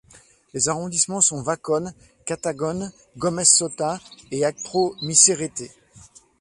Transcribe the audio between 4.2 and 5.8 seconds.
et Akpro-Missérété.